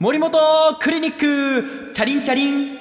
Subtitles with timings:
[0.00, 0.32] 森本
[0.80, 2.78] クリニックチャリンチャリン。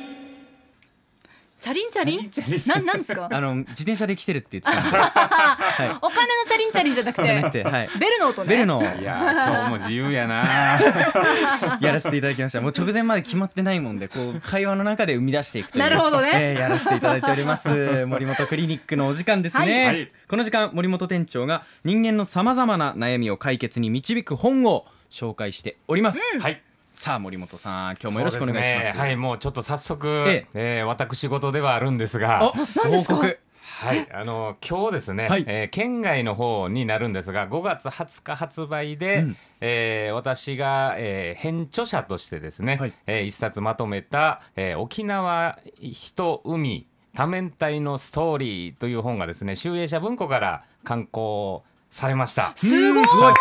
[1.59, 2.31] チャリンチャリン？
[2.65, 3.27] なんなんですか？
[3.29, 4.87] あの自転車で来てるって言ってた。
[4.87, 8.49] ん で、はお金のチャリンチャリンじゃなくてて、はい、ベルの音ね。
[8.49, 8.81] ベルの。
[8.81, 10.45] いやー今日も自由やな。
[11.81, 12.61] やらせていただきました。
[12.61, 15.83] もう直前まで決まってないもんでこう会話の中で生み出していくという。
[15.83, 16.29] なるほどね。
[16.33, 18.05] えーやらせていただいております。
[18.05, 19.95] 森本クリニックのお時間ですね、はい。
[19.95, 20.11] はい。
[20.29, 26.61] この時間森本店長が人間のさまざまな悩みを解決に導く本を紹介しております、はい
[26.99, 28.93] さあ森本さん今日もよろしくお願いします。
[28.93, 28.93] ね。
[28.93, 30.81] はいもうちょっと早速、ええ。
[30.83, 33.39] ー私事ではあるんですおが報告。
[33.61, 35.45] はいあの今日ですね、はい。
[35.47, 39.37] えー県外の方になるんですが5月20日発売で、うん。
[39.61, 42.93] えー私が、えー編著者としてですね、はい。
[43.07, 46.85] えー一冊まとめた、えー沖縄人海
[47.15, 52.51] 多面体のストーリーという本がですね集英社文庫から刊行されました。
[52.57, 52.99] すごい。
[52.99, 53.03] うん。
[53.05, 53.33] すごい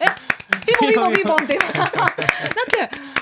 [0.00, 0.35] え
[0.66, 2.22] ピンポンピンポンピンポンって今だって
[2.66, 3.15] 店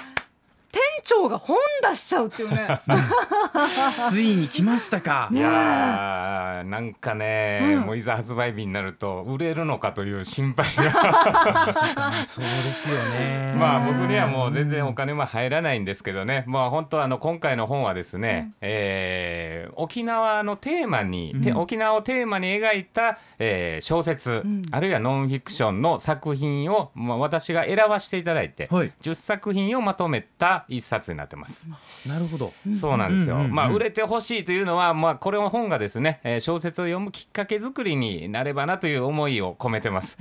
[1.05, 1.57] 長が本
[1.89, 2.81] 出しちゃうっていうね。
[4.11, 7.81] ついに来ましたか、いやーなんかね、うん。
[7.83, 11.73] もういざ発売日になると売れるのかという心配が。
[12.25, 13.55] そうですよね。
[13.59, 16.45] まあ僕にはもう全然お金も入らないんですけどね。
[16.47, 21.57] まあ本当あの今回の本はですね、えー沖縄のテーマに、てうん。
[21.59, 24.63] 沖縄をテーマに描いた、えー小説、ん。
[24.71, 28.93] あるいはノンフィクションの作品を、まあ、私が選ばせていただいて、はい。
[29.03, 31.69] 10作品をまとめた一冊になってます。
[32.09, 32.53] なるほど。
[32.73, 33.37] そうなんですよ。
[33.37, 40.19] まあ売れてほしいというのは、まあこれの本がですね、えー小説を読むきっかけ作りになればなという思いを込めてます。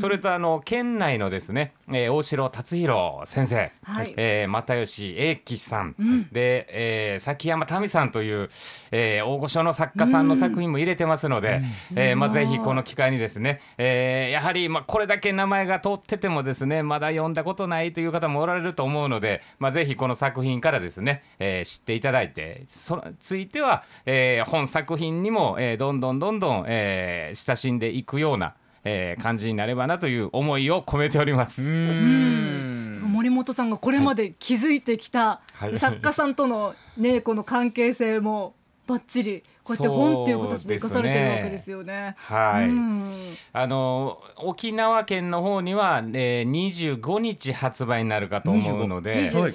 [0.00, 4.14] それとあの県内のですね、えー大城達弘先生、はい。
[4.16, 6.28] えー又吉英樹さん、ん。
[6.32, 8.48] で、えー崎山民さんという、
[8.90, 11.62] えー大御所の作家さんの作品も入れてますので、
[11.96, 28.54] えーまあぜひこの機会にですね、えーやはりまあこれだけ名前が通っててもですね、まだ読んだことないという方もおられると思うので、まあぜひこの作品からですね、えー知っていただいて、そのついては、えー本作品にも、えーどんどんどんどん、えー親しんでいくような、
[28.84, 31.62] えー感じになればなという思いを込めております。
[31.62, 32.74] うーん。
[33.14, 35.78] 森本さんがこれまで築いてきたはい。
[35.78, 38.54] 作家さんとのね この関係性も
[38.86, 42.16] バッチリこうやって本っていう形で生かされてるわけですよね。
[42.18, 43.12] はい、うん。
[43.52, 49.52] あの沖縄県の方には、えー、25日発売になるかと思うので、25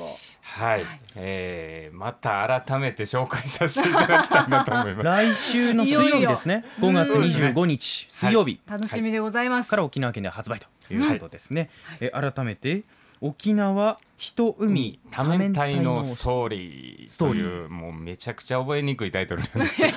[0.50, 5.04] はい、えーまた改めて紹介させていただきたいなと思います。
[5.06, 6.66] 来週の水曜日ですね。
[6.80, 8.60] 5月25日水曜日。
[8.68, 9.70] 楽しみでございます。
[9.70, 12.84] から沖縄県で発売ということですね、え改めて
[13.22, 19.82] 沖縄人海多面体のストーリーとストーリいうもうめちゃくちゃ覚えにくいタイトルなんです。
[19.86, 19.92] い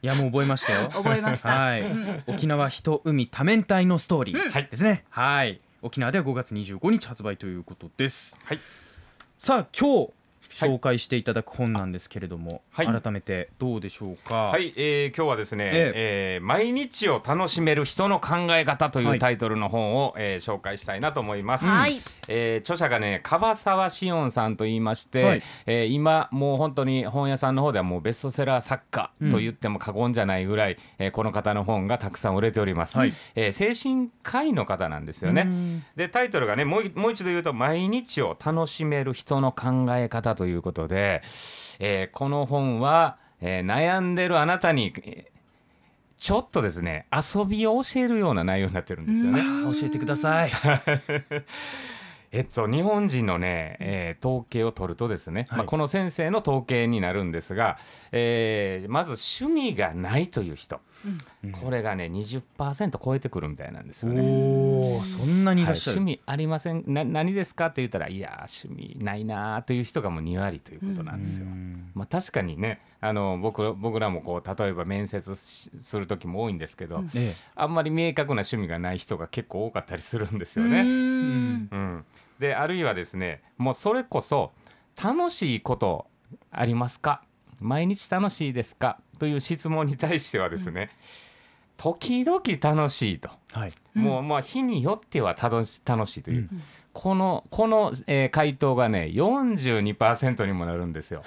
[0.00, 0.88] や もう覚えましたよ。
[0.88, 1.50] 覚えました。
[1.50, 1.84] はい、
[2.26, 4.68] 沖縄人海多面体のストーリーはい。
[4.70, 5.60] ですね、はい。
[5.82, 8.38] 沖縄では5月25日発売ということです。
[8.44, 8.58] はい
[9.42, 10.12] さあ今日
[10.50, 12.86] 紹介していただく本なんですけれども、はい。
[12.86, 14.34] 改めてどうでしょうか？
[14.50, 16.40] はい、えー今日はですね、ええ。
[16.42, 19.16] ー毎日を楽しめる人の考え方といはい。
[19.18, 21.66] うタイトルの本を、えー紹介したいなと思います。
[21.66, 22.00] はい。
[22.28, 25.42] えー著者がね樺沢志音さんと言いまして、はい。
[25.66, 33.12] えー今もう本当に本屋さんの方ではもうベストセラー作家と言っても過言じゃないぐらい、えーこの方の本がたくさん売れております、はい。
[33.34, 35.42] えー精神科医の方なんですよね。
[35.46, 35.84] うん。
[35.96, 41.20] でタイトルがねもういもう一度言うと「毎日を楽しめる人の考え方」ということで、
[41.80, 45.30] えーこの本は、えー悩んでるあなたにえー
[46.18, 49.42] ちょっとですね遊びを教えるような内容になってるんですよね。
[49.78, 50.50] 教えてください。
[52.32, 55.58] えっと、日本人のね、えー統計を取るとですね、はい。
[55.58, 57.76] まあ、この先生の統計になるんですが、
[58.12, 60.80] えーまず趣味がないという人、
[61.52, 64.20] これがね20%超えてくるみたいなんですよね。
[64.22, 66.84] おおそんなにいらっしゃる、はい趣味ありません。
[66.86, 71.46] な何ですかって言ったらいやー趣味ないなーという人がもう2割ということなんですよ。
[71.46, 71.90] うん。
[71.94, 80.82] まあ、確かにねあの僕僕らもこう例えば面接しする時も多いんですけど、えあんまり明確な趣味がない人が結構多かったりするんですうよね。
[80.82, 81.68] ん。
[81.70, 82.04] うん、
[82.38, 84.52] であるいはですねもうそれこそ
[85.02, 86.06] 楽しいこと
[86.50, 87.22] ありますか？
[87.64, 88.98] 毎日楽しいですか？
[89.18, 90.90] という質問に対してはですね、
[91.76, 93.72] 時々楽しいと、えはい。
[93.94, 96.62] もうまあ日によっては楽し楽しいという、うん。
[96.92, 101.22] このこの、えー回答がね42%にもなるんですよ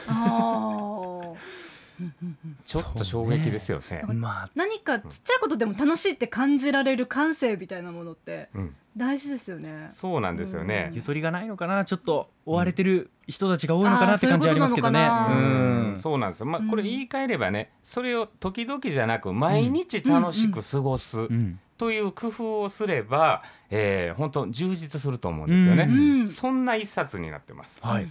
[2.65, 4.01] ちょっと衝撃ですよね。
[4.13, 4.49] まあ。
[4.55, 9.87] 何かちっちゃいことでも楽しいって感じられる感性みたいなものってうん、大事ですよね。
[9.89, 10.91] そうなんですよね。
[10.93, 11.85] ゆとりがないのかな？
[11.85, 15.05] ちょっと追われてる人たちが多いのかなって感じありますけどね。
[15.05, 15.97] そうなん。
[15.97, 16.67] そうなんですよ、まあ、うん。
[16.69, 21.59] これ言い換えればねそれを時々じゃなく毎日楽しく過ごすうん。
[21.77, 25.87] という工夫をすれば、えー、本当充実すると思うんですよね。
[25.89, 26.27] うん。
[26.27, 27.85] そんな一冊になってます。
[27.85, 28.07] はい。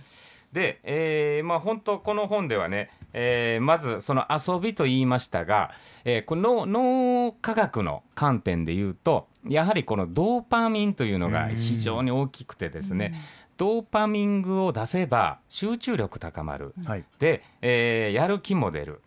[0.53, 5.71] で、えーまあ、本当この本ではね、えーまずその遊びと言いましたが、
[6.05, 13.15] えーこの脳科学の観点で言うとやはりこのドーパミンというのが非常に大きくてですね、
[13.57, 17.05] ドーパミングを出せば集中力高まる、はい。
[17.19, 19.01] で、えーやる気も出る、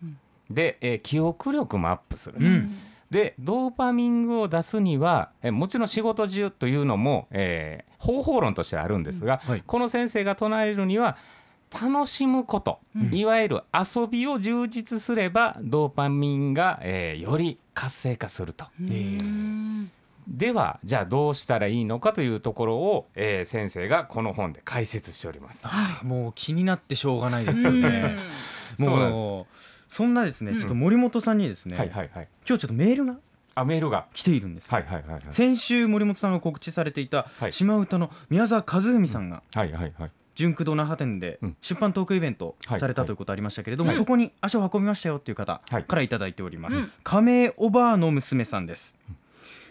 [0.50, 2.38] で、えー記憶力もアップする。
[2.38, 2.70] と、うん。
[3.10, 9.62] でドーパミングを出すにはえもちろん仕事中というのも、えー方法論としてあるんですが、はい。
[9.66, 11.16] この先生が唱えるには
[11.72, 12.80] 楽しむこと、
[13.10, 18.66] いわゆる遊びを充実すればドーパミンが、えーより活性化すると。
[18.80, 19.90] うん
[20.28, 25.66] ではじゃあどうしたらいいのかというところを、えー先生がこの本で解説しております。
[25.66, 28.16] あーもう気になってしょうがないですよね。
[28.78, 29.46] もう
[29.88, 32.28] そんなですね、ちょっと森本さんにですね、はいはいはい。
[32.46, 33.16] 今日ちょっとメールが
[33.54, 34.06] あメールが。
[34.12, 35.22] 来ているんです、はいはいはいはい。
[35.30, 40.10] 先週森本さんが告知されていたはい島唄の宮沢和文さんがはいはいはい。
[40.36, 41.56] 純駆動那覇店でうん。
[41.60, 42.78] 出版トークイベントはい。
[42.78, 43.96] されたということありましたけれども、はい。
[43.96, 45.84] そこに足を運びましたよっていう方はい。
[45.84, 46.92] からいただいております、うん。
[47.02, 48.94] 亀おばあの娘さんです。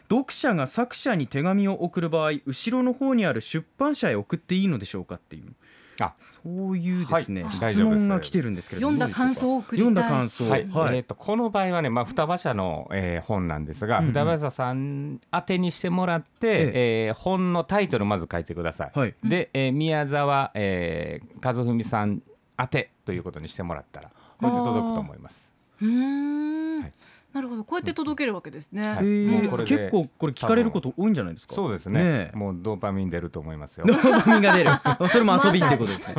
[0.09, 5.53] 読者が作者に手紙を送る場合後ろの方にある出版社へ送っていいのでしょうかっていう
[5.99, 7.51] あそういうですね、はい。
[7.53, 9.91] 質問が来てるんですけれども読んだ感想を送りたい。
[9.91, 10.97] 読んだ感想はい、はい。
[10.97, 14.11] えー、とこの場合はね、まあ、双葉社の、えー本なんですが、うんうん。
[14.11, 17.11] 双葉社さん宛てにしてもらって、ええ。
[17.11, 18.91] ー本のタイトルまず書いてください。
[18.93, 19.15] はい。
[19.23, 22.21] で、えー宮沢、えー和文さん
[22.59, 24.09] 宛てということにしてもらったら
[24.39, 25.51] これで届くと思います。
[25.81, 26.81] うーん。
[26.81, 26.93] はい
[27.35, 27.65] なるほど。
[27.65, 28.97] こうやって届けるわけですね、はい。
[28.99, 29.27] えー。
[29.27, 31.53] もうこれで結構これ聞かれること多いんじゃないですか？
[31.53, 32.01] そうですね。
[32.01, 32.37] ねえ。
[32.37, 33.85] もうドーパミン出ると思いますよ。
[33.85, 33.93] ド。
[33.93, 34.69] ーパミンが出る。
[35.11, 36.15] それも遊びってことですね、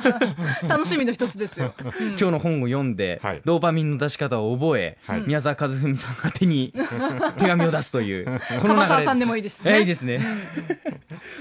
[0.66, 1.86] 楽しみの一つですよ、うん。
[2.08, 3.42] 今日の本を読んで、はい。
[3.44, 5.24] ドーパミンの出し方を覚え、はい。
[5.26, 6.72] 宮沢和文さん宛てに
[7.36, 9.76] 手紙を出すというこ樺沢さんすでもいいですね。
[9.76, 10.20] えいいですね。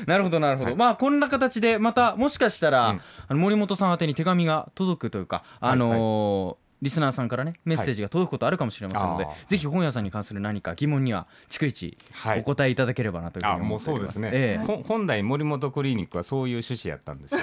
[0.08, 3.02] なるほどなるほど、まあこんな形でまたもしかしたら、うん。
[3.30, 9.48] あの森本さん宛てに手紙が届くというかあのーリスナーさんからねメッセージが届くことあるかもしれませんので、あー。
[9.48, 12.40] ぜひ本屋さんに関する何か疑問には逐一はい。
[12.42, 14.06] お答えいただければなというふうあもうに思っておりま。
[14.06, 14.66] そうですすね、ええ。
[14.66, 17.42] ほん本来森本クリニックはそういう趣旨やったんですよ。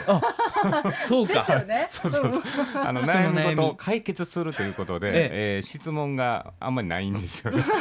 [0.92, 1.34] そうか。
[1.34, 1.86] ですよね。
[1.88, 2.42] そうそうそう。
[2.74, 3.38] あの悩み。
[3.38, 5.58] 悩み事を解決するということで、ええ。
[5.58, 7.62] ー質問があんまりないんですよね。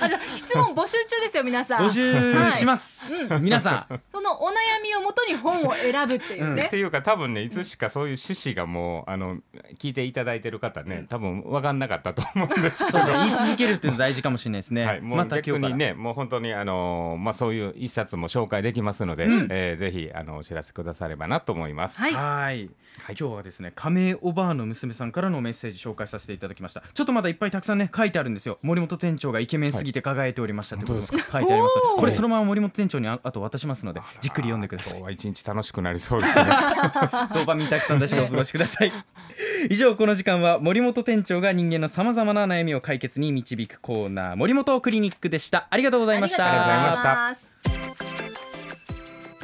[0.00, 1.86] あじゃあ質問募集中ですよ皆さん。
[1.86, 4.00] 募集します、皆さん。
[4.12, 4.52] そのお悩
[4.82, 9.38] みをもとに本を選ぶっていうね、っていうか多分ねいつしかそういう趣旨がもうあの
[9.78, 12.98] 聞いていただいてる方ね多分分かんなかったと思うんですけど。
[12.98, 15.60] そうか言い続けるっていうの大事かもしれないですね、はい、もうまた今日から。
[15.60, 19.48] 逆にね、もう本当にあのーまあそういう一冊も紹介できますので、うん。
[19.50, 21.87] えーぜひあのお知らせくださればなと思います。
[21.88, 22.14] はい。
[22.14, 22.70] はい。
[23.08, 26.82] 今日はですね亀おばあの娘さんからのメッセージ紹介させていただきました。
[26.92, 28.58] ちょっとまだいっぱいたくさんね書いてあるんですよ。
[28.62, 30.76] 森本店長がイケメンすぎて輝いておりました。
[30.76, 31.74] ってことが書いてあります。
[31.96, 34.98] これそのまま森本店長にああと渡しますのでじっくり読んでください。
[34.98, 36.44] 今日は一日楽しくなりそうですね。
[37.34, 38.92] ドーパミンたくさん出してお過ごしください。
[39.70, 45.68] 以上この時間は森本店長が人間のさまざまな悩みを解決に導くコーナー森本クリニックでした。
[45.70, 46.46] ありがとうございました。
[46.46, 47.14] ありがとうございました。
[47.14, 47.47] ます